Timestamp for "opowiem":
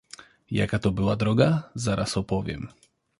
2.17-2.67